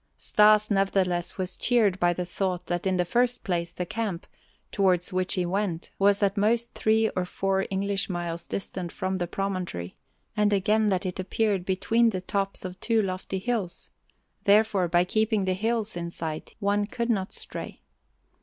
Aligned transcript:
Stas, 0.17 0.71
nevertheless, 0.71 1.37
was 1.37 1.55
cheered 1.55 1.99
by 1.99 2.11
the 2.11 2.25
thought 2.25 2.65
that 2.65 2.87
in 2.87 2.97
the 2.97 3.05
first 3.05 3.43
place 3.43 3.71
the 3.71 3.85
camp, 3.85 4.25
towards 4.71 5.13
which 5.13 5.35
he 5.35 5.45
went, 5.45 5.91
was 5.99 6.23
at 6.23 6.37
most 6.37 6.73
three 6.73 7.09
or 7.09 7.23
four 7.23 7.67
English 7.69 8.09
miles 8.09 8.47
distant 8.47 8.91
from 8.91 9.17
the 9.17 9.27
promontory, 9.27 9.95
and 10.35 10.51
again 10.53 10.89
that 10.89 11.05
it 11.05 11.19
appeared 11.19 11.65
between 11.67 12.09
the 12.09 12.21
tops 12.21 12.65
of 12.65 12.79
two 12.79 12.99
lofty 13.03 13.37
hills; 13.37 13.91
therefore, 14.45 14.87
by 14.87 15.03
keeping 15.03 15.45
the 15.45 15.53
hills 15.53 15.95
in 15.95 16.09
sight, 16.09 16.55
one 16.59 16.87
could 16.87 17.11
not 17.11 17.31
stray. 17.31 17.83